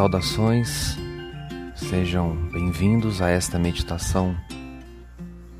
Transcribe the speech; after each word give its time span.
Saudações, 0.00 0.96
sejam 1.76 2.34
bem-vindos 2.50 3.20
a 3.20 3.28
esta 3.28 3.58
meditação 3.58 4.34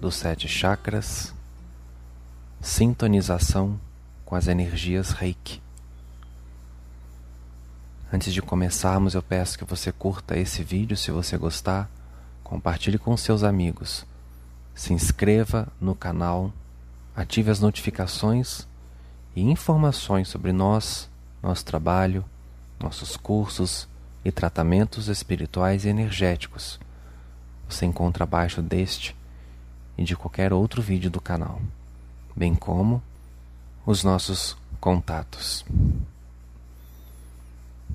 dos 0.01 0.15
sete 0.15 0.49
chakras, 0.49 1.35
sintonização 2.59 3.79
com 4.25 4.35
as 4.35 4.49
energias 4.49 5.11
Reiki. 5.11 5.61
Antes 8.11 8.33
de 8.33 8.41
começarmos, 8.41 9.13
eu 9.13 9.23
peço 9.23 9.59
que 9.59 9.65
você 9.67 9.93
curta 9.93 10.39
esse 10.39 10.65
vídeo 10.65 10.97
se 10.97 11.11
você 11.11 11.37
gostar, 11.37 11.91
compartilhe 12.43 12.97
com 12.97 13.15
seus 13.19 13.43
amigos, 13.45 14.07
se 14.75 14.95
inscreva 14.95 15.69
no 15.79 15.95
canal, 15.95 16.51
ative 17.15 17.51
as 17.51 17.61
notificações 17.61 18.67
e 19.37 19.43
informações 19.43 20.29
sobre 20.29 20.51
nós, 20.51 21.11
nosso 21.43 21.63
trabalho, 21.67 22.25
nossos 22.81 23.19
cursos 23.19 23.90
e 24.25 24.31
tratamentos 24.31 25.09
espirituais 25.09 25.85
e 25.85 25.89
energéticos. 25.89 26.79
Você 27.69 27.87
encontra 27.87 28.25
abaixo 28.25 28.61
deste 28.61 29.17
e 29.97 30.05
de 30.05 30.17
qualquer 30.17 30.53
outro 30.53 30.83
vídeo 30.83 31.11
do 31.11 31.21
canal, 31.21 31.61
bem 32.35 32.55
como 32.55 33.03
os 33.87 34.05
nossos 34.05 34.57
contatos. 34.81 35.65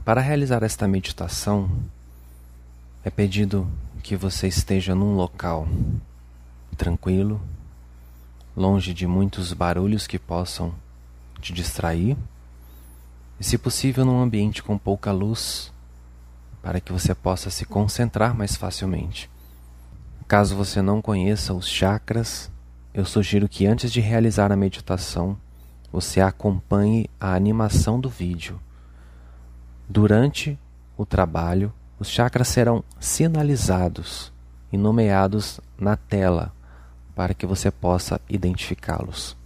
Para 0.03 0.21
realizar 0.21 0.63
esta 0.63 0.87
meditação, 0.87 1.69
é 3.03 3.09
pedido 3.09 3.67
que 4.03 4.15
você 4.15 4.47
esteja 4.47 4.93
num 4.93 5.15
local 5.15 5.67
tranquilo, 6.77 7.41
longe 8.55 8.93
de 8.93 9.07
muitos 9.07 9.51
barulhos 9.53 10.05
que 10.05 10.19
possam 10.19 10.73
te 11.41 11.53
distrair, 11.53 12.15
e, 13.39 13.43
se 13.43 13.57
possível, 13.57 14.05
num 14.05 14.21
ambiente 14.21 14.63
com 14.63 14.77
pouca 14.77 15.11
luz, 15.11 15.71
para 16.65 16.81
que 16.81 16.91
você 16.91 17.13
possa 17.13 17.49
se 17.49 17.63
concentrar 17.63 18.35
mais 18.35 18.57
facilmente. 18.57 19.29
Caso 20.27 20.55
você 20.55 20.81
não 20.81 21.01
conheça 21.01 21.53
os 21.53 21.69
chakras, 21.69 22.51
eu 22.91 23.05
sugiro 23.05 23.47
que 23.47 23.67
antes 23.67 23.93
de 23.93 24.01
realizar 24.01 24.51
a 24.51 24.57
meditação, 24.57 25.37
você 25.93 26.19
acompanhe 26.19 27.07
a 27.19 27.35
animação 27.35 27.99
do 27.99 28.09
vídeo 28.09 28.59
Durante 29.87 30.57
o 30.97 31.05
trabalho, 31.05 31.71
os 31.99 32.09
chakras 32.09 32.47
serão 32.47 32.83
sinalizados 32.99 34.33
e 34.71 34.77
nomeados 34.77 35.61
na 35.77 35.95
tela 35.95 36.51
para 37.15 37.33
que 37.33 37.45
você 37.45 37.69
possa 37.69 38.19
identificá-los. 38.27 39.37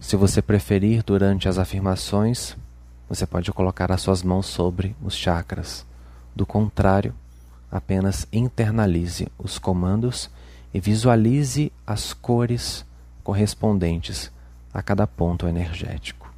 Se 0.00 0.16
você 0.16 0.40
preferir, 0.40 1.04
durante 1.04 1.46
as 1.46 1.58
afirmações, 1.58 2.56
você 3.14 3.26
pode 3.26 3.52
colocar 3.52 3.92
as 3.92 4.00
suas 4.00 4.22
mãos 4.22 4.46
sobre 4.46 4.96
os 5.02 5.14
chakras. 5.14 5.84
Do 6.34 6.46
contrário, 6.46 7.14
apenas 7.70 8.26
internalize 8.32 9.28
os 9.38 9.58
comandos 9.58 10.30
e 10.72 10.80
visualize 10.80 11.70
as 11.86 12.14
cores 12.14 12.86
correspondentes 13.22 14.32
a 14.72 14.80
cada 14.82 15.06
ponto 15.06 15.46
energético. 15.46 16.32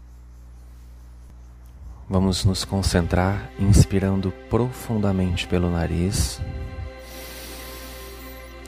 Vamos 2.10 2.44
nos 2.44 2.64
concentrar 2.64 3.48
inspirando 3.56 4.32
profundamente 4.50 5.46
pelo 5.46 5.70
nariz. 5.70 6.40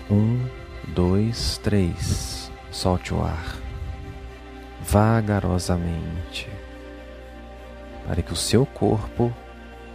Um, 0.08 0.46
dois, 0.94 1.58
três. 1.58 2.52
Solte 2.70 3.12
o 3.12 3.20
ar 3.20 3.56
vagarosamente 4.84 6.48
para 8.06 8.22
que 8.22 8.32
o 8.32 8.36
seu 8.36 8.64
corpo 8.64 9.32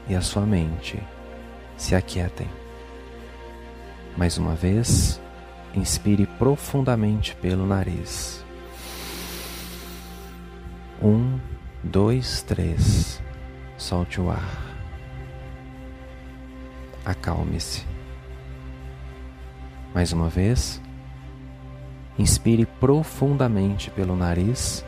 e 0.08 0.16
a 0.16 0.22
sua 0.22 0.46
mente 0.46 1.02
se 1.78 1.96
aquietem. 1.96 2.48
Mais 4.18 4.38
uma 4.38 4.54
vez, 4.54 5.22
inspire 5.74 6.26
profundamente 6.26 7.36
pelo 7.36 7.66
nariz. 7.66 8.44
Um, 11.02 11.40
dois, 11.84 12.42
três 12.44 13.22
solte 13.78 14.20
o 14.20 14.30
ar. 14.30 14.62
Acalme-se. 17.04 17.86
Mais 19.94 20.14
uma 20.14 20.30
vez, 20.30 20.82
inspire 22.20 22.66
profundamente 22.66 23.90
pelo 23.90 24.16
nariz. 24.16 24.86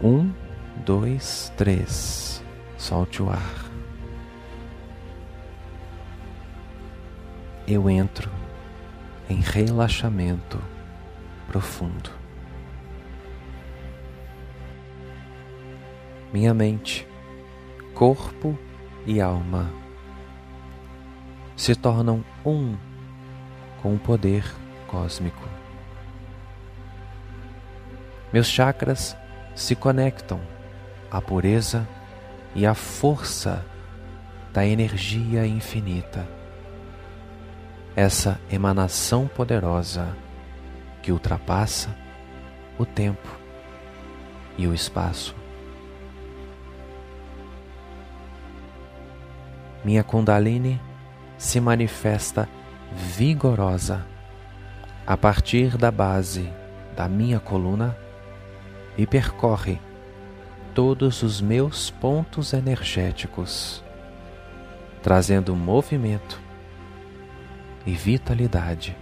Um, 0.00 0.30
dois, 0.76 1.52
três. 1.56 2.42
Solte 2.76 3.22
o 3.22 3.30
ar. 3.30 3.70
Eu 7.66 7.88
entro 7.88 8.30
em 9.28 9.40
relaxamento 9.40 10.60
profundo. 11.46 12.24
minha 16.34 16.52
mente, 16.52 17.06
corpo 17.94 18.58
e 19.06 19.20
alma 19.20 19.70
se 21.56 21.76
tornam 21.76 22.24
um 22.44 22.76
com 23.80 23.94
o 23.94 23.98
poder 24.00 24.44
cósmico. 24.88 25.48
Meus 28.32 28.48
chakras 28.48 29.16
se 29.54 29.76
conectam 29.76 30.40
à 31.14 31.20
pureza 31.20 31.86
e 32.56 32.66
à 32.66 32.74
força 32.74 33.64
da 34.52 34.66
energia 34.66 35.46
infinita. 35.46 36.26
Essa 37.94 38.40
emanação 38.50 39.28
poderosa 39.28 40.16
que 41.00 41.12
ultrapassa 41.12 41.96
o 42.76 42.84
tempo 42.84 43.28
e 44.58 44.66
o 44.66 44.74
espaço. 44.74 45.36
minha 49.84 50.02
Kundalini 50.02 50.80
se 51.36 51.60
manifesta 51.60 52.48
vigorosa 52.90 54.04
a 55.06 55.16
partir 55.16 55.76
da 55.76 55.90
base 55.90 56.50
da 56.96 57.06
minha 57.06 57.38
coluna 57.38 57.94
e 58.96 59.06
percorre 59.06 59.78
todos 60.74 61.22
os 61.22 61.40
meus 61.40 61.88
pontos 61.88 62.52
energéticos, 62.52 63.82
trazendo 65.00 65.54
movimento 65.54 66.40
e 67.86 67.92
vitalidade. 67.92 68.96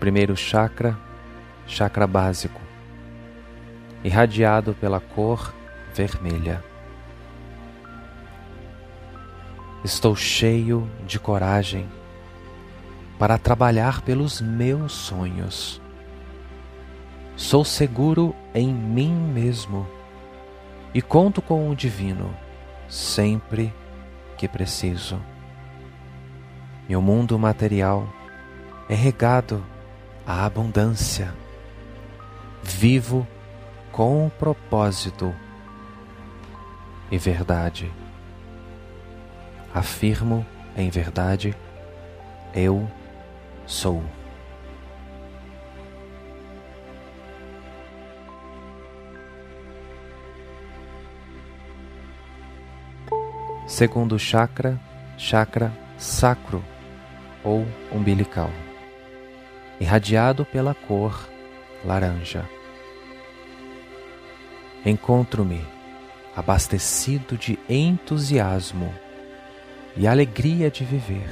Primeiro 0.00 0.36
chakra, 0.36 0.98
chakra 1.64 2.08
básico, 2.08 2.60
irradiado 4.02 4.74
pela 4.74 4.98
cor 4.98 5.54
vermelha. 5.94 6.71
Estou 9.84 10.14
cheio 10.14 10.88
de 11.06 11.18
coragem 11.18 11.88
para 13.18 13.36
trabalhar 13.36 14.00
pelos 14.02 14.40
meus 14.40 14.92
sonhos. 14.92 15.80
Sou 17.36 17.64
seguro 17.64 18.32
em 18.54 18.72
mim 18.72 19.12
mesmo 19.12 19.88
e 20.94 21.02
conto 21.02 21.42
com 21.42 21.68
o 21.68 21.74
divino 21.74 22.32
sempre 22.88 23.74
que 24.36 24.46
preciso. 24.46 25.20
Meu 26.88 27.02
mundo 27.02 27.36
material 27.36 28.08
é 28.88 28.94
regado 28.94 29.64
a 30.24 30.44
abundância. 30.44 31.34
Vivo 32.62 33.26
com 33.90 34.30
propósito 34.38 35.34
e 37.10 37.18
verdade. 37.18 37.90
Afirmo 39.74 40.46
em 40.76 40.90
verdade, 40.90 41.54
eu 42.54 42.88
sou. 43.66 44.02
Segundo 53.66 54.18
chakra, 54.18 54.78
chakra 55.16 55.72
sacro 55.96 56.62
ou 57.42 57.66
umbilical 57.90 58.50
irradiado 59.82 60.44
pela 60.44 60.74
cor 60.74 61.28
laranja. 61.84 62.48
Encontro-me 64.86 65.60
abastecido 66.36 67.36
de 67.36 67.58
entusiasmo 67.68 68.94
e 69.96 70.06
alegria 70.06 70.70
de 70.70 70.84
viver. 70.84 71.28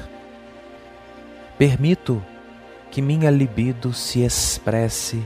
Permito 1.57 2.23
que 2.91 3.01
minha 3.01 3.31
libido 3.31 3.93
se 3.93 4.23
expresse 4.23 5.23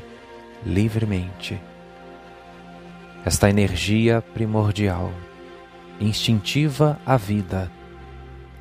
livremente. 0.64 1.60
Esta 3.24 3.48
energia 3.48 4.22
primordial, 4.34 5.10
instintiva 6.00 6.98
à 7.06 7.16
vida 7.16 7.70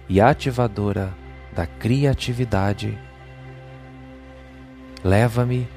e 0.08 0.22
ativadora 0.22 1.14
da 1.54 1.68
criatividade, 1.68 2.98
leva-me 5.04 5.68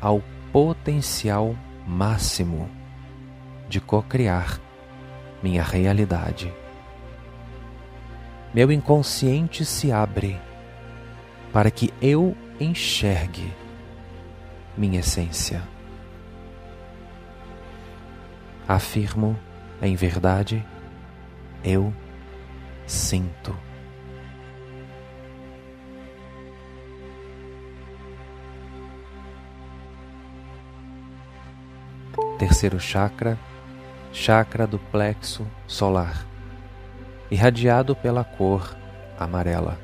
ao 0.00 0.22
potencial 0.52 1.54
máximo 1.86 2.70
de 3.68 3.80
cocriar 3.80 4.60
minha 5.42 5.62
realidade. 5.62 6.52
Meu 8.56 8.72
inconsciente 8.72 9.66
se 9.66 9.92
abre 9.92 10.40
para 11.52 11.70
que 11.70 11.92
eu 12.00 12.34
enxergue 12.58 13.52
minha 14.74 15.00
essência. 15.00 15.62
Afirmo 18.66 19.38
em 19.82 19.94
verdade, 19.94 20.64
eu 21.62 21.92
sinto. 22.86 23.54
Terceiro 32.38 32.80
chakra, 32.80 33.38
chakra 34.14 34.66
do 34.66 34.78
plexo 34.78 35.46
solar, 35.66 36.26
irradiado 37.30 37.94
pela 37.94 38.24
cor 38.24 38.76
amarela. 39.18 39.78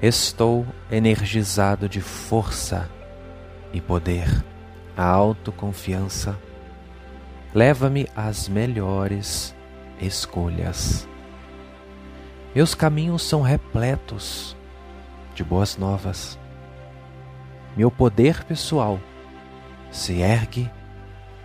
Estou 0.00 0.66
energizado 0.90 1.88
de 1.88 2.00
força 2.00 2.88
e 3.72 3.80
poder. 3.80 4.44
A 4.96 5.04
autoconfiança 5.04 6.38
leva-me 7.54 8.06
às 8.14 8.48
melhores 8.48 9.54
escolhas. 10.00 11.08
Meus 12.54 12.74
caminhos 12.74 13.22
são 13.22 13.42
repletos 13.42 14.56
de 15.34 15.44
boas 15.44 15.76
novas. 15.76 16.38
Meu 17.76 17.90
poder 17.90 18.44
pessoal 18.44 18.98
se 19.90 20.20
ergue 20.20 20.70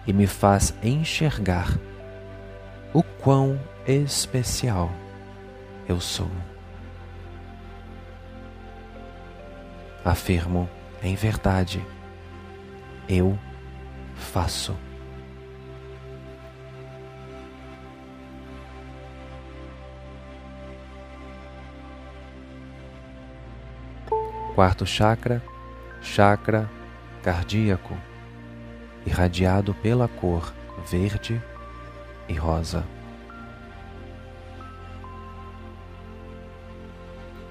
e 0.08 0.14
me 0.14 0.28
faz 0.28 0.74
enxergar 0.82 1.78
o 2.94 3.04
quão 3.04 3.60
especial 3.88 4.92
eu 5.88 6.00
sou. 6.00 6.30
afirmo 10.04 10.70
em 11.02 11.16
verdade: 11.16 11.84
eu 13.08 13.38
faço. 14.16 14.76
Quarto 24.56 24.86
chakra, 24.86 25.42
chakra 26.02 26.70
cardíaco, 27.24 27.98
irradiado 29.06 29.74
pela 29.76 30.08
cor 30.08 30.54
verde 30.86 31.42
e 32.32 32.34
rosa. 32.34 32.86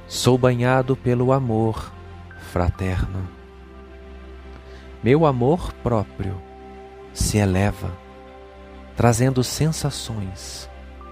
Sou 0.08 0.36
banhado 0.36 0.96
pelo 0.96 1.32
amor 1.32 1.92
fraterno. 2.50 3.28
Meu 5.02 5.24
amor 5.24 5.72
próprio 5.74 6.40
se 7.12 7.38
eleva, 7.38 7.92
trazendo 8.96 9.44
sensações 9.44 10.68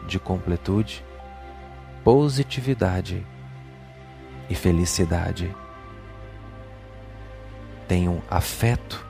de 0.06 0.19
completude, 0.19 1.05
positividade 2.03 3.25
e 4.50 4.55
felicidade. 4.55 5.55
Tenho 7.87 8.23
afeto 8.29 9.06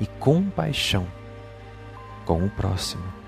e 0.00 0.06
compaixão 0.06 1.06
com 2.24 2.44
o 2.44 2.50
próximo. 2.50 3.21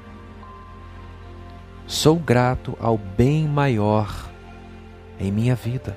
Sou 1.95 2.17
grato 2.17 2.77
ao 2.81 2.99
bem 2.99 3.47
maior 3.47 4.29
em 5.17 5.31
minha 5.31 5.55
vida 5.55 5.97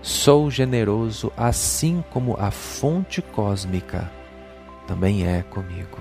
Sou 0.00 0.48
generoso 0.52 1.32
assim 1.36 2.00
como 2.12 2.36
a 2.38 2.52
fonte 2.52 3.20
cósmica 3.20 4.08
também 4.86 5.26
é 5.26 5.42
comigo. 5.42 5.98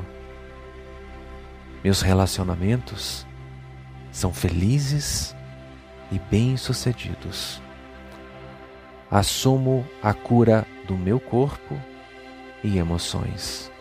Meus 1.83 2.03
relacionamentos 2.03 3.25
são 4.12 4.31
felizes 4.31 5.36
e 6.12 6.19
bem-sucedidos. 6.19 7.59
Assumo 9.09 9.83
a 10.03 10.13
cura 10.13 10.68
do 10.88 10.95
meu 10.95 11.19
corpo 11.19 11.81
e 12.63 12.77
emoções. 12.77 13.71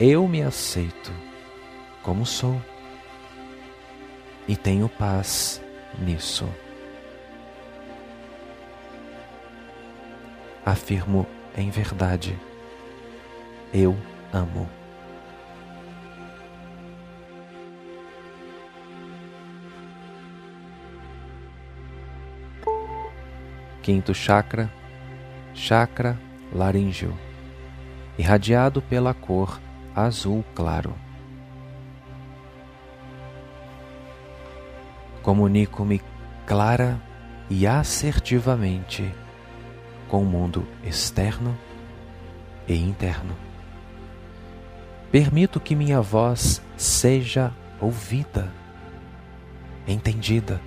Eu 0.00 0.26
me 0.26 0.40
aceito 0.40 1.12
como 2.02 2.24
sou 2.24 2.60
e 4.50 4.56
tenho 4.56 4.88
paz 4.88 5.62
nisso. 5.96 6.48
afirmo 10.64 11.26
em 11.56 11.70
verdade: 11.70 12.38
eu 13.72 13.96
amo. 14.32 14.68
Quinto 23.82 24.14
chakra, 24.14 24.70
chakra 25.54 26.18
laríngeo, 26.52 27.16
irradiado 28.18 28.82
pela 28.82 29.14
cor 29.14 29.60
azul 29.94 30.44
claro. 30.54 30.94
Comunico-me 35.22 36.00
clara 36.46 37.00
e 37.48 37.66
assertivamente 37.66 39.12
com 40.08 40.22
o 40.22 40.26
mundo 40.26 40.66
externo 40.82 41.56
e 42.66 42.74
interno. 42.74 43.36
Permito 45.10 45.58
que 45.60 45.74
minha 45.74 46.00
voz 46.00 46.62
seja 46.76 47.52
ouvida, 47.80 48.52
entendida. 49.86 50.60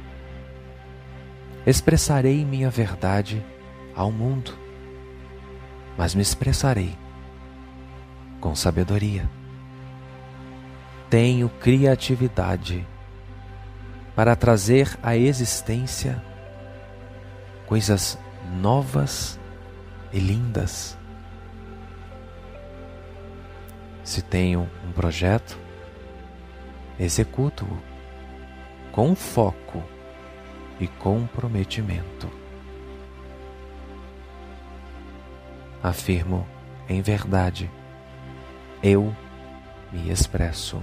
Expressarei 1.66 2.44
minha 2.44 2.70
verdade 2.70 3.44
ao 3.96 4.12
mundo, 4.12 4.58
mas 5.98 6.14
me 6.14 6.22
expressarei 6.22 6.96
com 8.42 8.54
sabedoria. 8.54 9.30
Tenho 11.10 11.48
criatividade 11.48 12.86
para 14.16 14.36
trazer 14.36 14.98
à 15.02 15.16
existência 15.18 16.22
coisas 17.66 18.20
novas 18.62 19.40
e 20.12 20.20
lindas. 20.20 20.98
Se 24.04 24.22
tenho 24.22 24.70
um 24.86 24.92
projeto, 24.92 25.58
executo-o 27.00 27.78
com 28.92 29.16
foco 29.16 29.84
e 30.80 30.88
comprometimento. 30.88 32.30
Afirmo 35.82 36.48
em 36.88 37.02
verdade, 37.02 37.72
eu 38.84 39.16
me 39.92 40.10
expresso. 40.12 40.82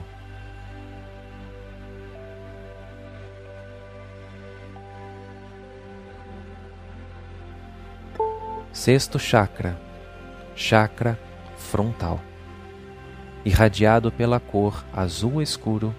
Sexto 8.80 9.18
chakra, 9.18 9.78
chakra 10.56 11.20
frontal, 11.54 12.18
irradiado 13.44 14.10
pela 14.10 14.40
cor 14.40 14.82
azul 14.90 15.42
escuro 15.42 15.94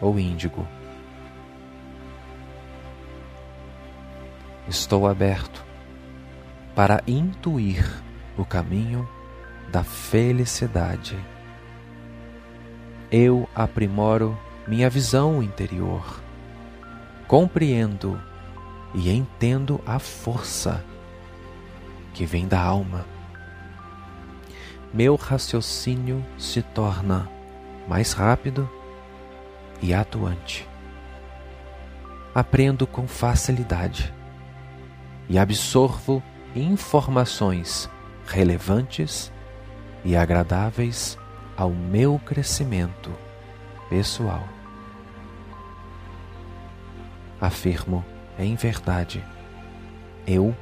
ou 0.00 0.18
índigo. 0.18 0.66
Estou 4.66 5.06
aberto 5.06 5.64
para 6.74 7.04
intuir 7.06 7.88
o 8.36 8.44
caminho 8.44 9.08
da 9.70 9.84
felicidade. 9.84 11.16
Eu 13.12 13.48
aprimoro 13.54 14.36
minha 14.66 14.90
visão 14.90 15.40
interior, 15.40 16.20
compreendo 17.28 18.20
e 18.92 19.08
entendo 19.08 19.80
a 19.86 20.00
força 20.00 20.84
que 22.18 22.26
vem 22.26 22.48
da 22.48 22.60
alma. 22.60 23.06
Meu 24.92 25.14
raciocínio 25.14 26.26
se 26.36 26.60
torna 26.62 27.30
mais 27.86 28.12
rápido 28.12 28.68
e 29.80 29.94
atuante. 29.94 30.68
Aprendo 32.34 32.88
com 32.88 33.06
facilidade 33.06 34.12
e 35.28 35.38
absorvo 35.38 36.20
informações 36.56 37.88
relevantes 38.26 39.32
e 40.04 40.16
agradáveis 40.16 41.16
ao 41.56 41.70
meu 41.70 42.18
crescimento 42.18 43.12
pessoal. 43.88 44.42
Afirmo 47.40 48.04
em 48.36 48.56
verdade, 48.56 49.24
eu 50.26 50.52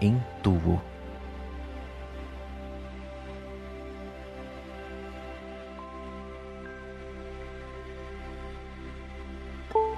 intuo. 0.00 0.80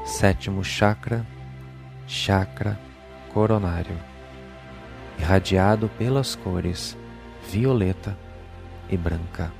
Sétimo 0.05 0.63
chakra, 0.65 1.27
chakra 2.07 2.79
coronário, 3.33 3.97
irradiado 5.19 5.89
pelas 5.99 6.35
cores 6.35 6.97
violeta 7.49 8.17
e 8.89 8.97
branca. 8.97 9.53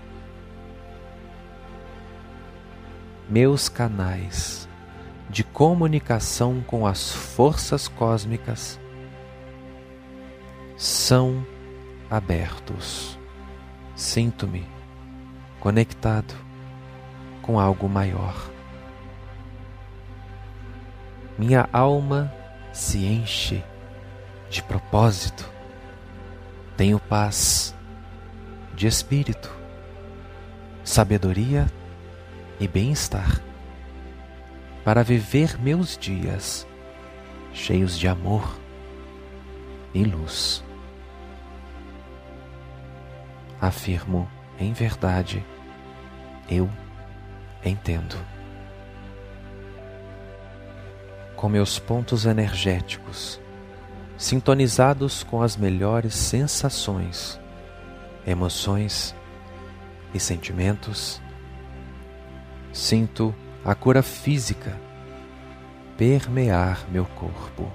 Meus 3.29 3.69
canais 3.69 4.69
de 5.31 5.43
comunicação 5.43 6.61
com 6.67 6.87
as 6.87 7.11
forças 7.11 7.89
cósmicas 7.89 8.79
são 10.83 11.47
abertos. 12.11 13.17
Sinto-me 13.95 14.67
conectado 15.61 16.35
com 17.41 17.61
algo 17.61 17.89
maior. 17.89 18.51
Minha 21.39 21.69
alma 21.73 22.35
se 22.73 23.07
enche 23.07 23.63
de 24.51 24.61
propósito. 24.65 25.49
Tenho 26.77 26.99
paz 26.99 27.77
de 28.75 28.89
espírito, 28.89 29.55
sabedoria 30.83 31.71
e 32.59 32.67
bem-estar 32.67 33.41
para 34.85 35.05
viver 35.05 35.61
meus 35.61 35.97
dias 35.97 36.67
cheios 37.53 37.97
de 37.97 38.09
amor 38.09 38.59
e 39.95 40.03
luz. 40.03 40.65
Afirmo 43.63 44.29
em 44.59 44.73
verdade, 44.73 45.47
eu 46.51 46.69
entendo. 47.65 48.17
Com 51.37 51.49
meus 51.49 51.79
pontos 51.79 52.27
energéticos 52.27 53.41
sintonizados 54.17 55.23
com 55.23 55.43
as 55.43 55.57
melhores 55.57 56.13
sensações, 56.13 57.41
emoções 58.27 59.15
e 60.13 60.19
sentimentos, 60.19 61.23
sinto 62.73 63.33
a 63.65 63.77
cura 63.77 64.03
física 64.03 64.77
permear 65.97 66.85
meu 66.91 67.05
corpo. 67.05 67.71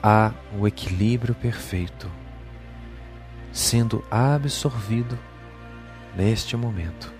Há 0.00 0.32
o 0.56 0.68
equilíbrio 0.68 1.34
perfeito 1.34 2.08
sendo 3.54 4.04
absorvido 4.10 5.16
neste 6.16 6.56
momento. 6.56 7.14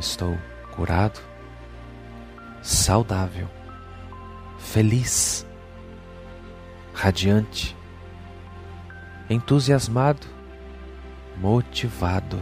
Estou 0.00 0.38
curado, 0.74 1.20
saudável, 2.62 3.46
feliz, 4.58 5.46
radiante, 6.94 7.76
entusiasmado, 9.28 10.26
motivado, 11.36 12.40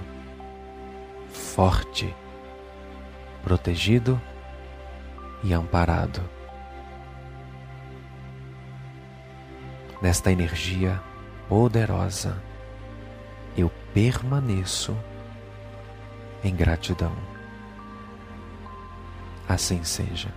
forte 1.29 2.15
protegido 3.43 4.21
e 5.43 5.53
amparado. 5.53 6.23
Nesta 10.01 10.31
energia 10.31 11.03
poderosa, 11.51 12.41
eu 13.59 13.69
permaneço 13.93 14.97
em 16.45 16.55
gratidão. 16.55 17.13
Assim 19.49 19.83
seja. 19.83 20.33